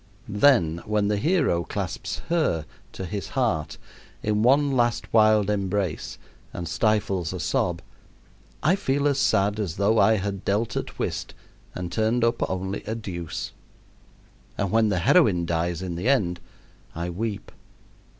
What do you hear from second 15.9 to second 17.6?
the end I weep.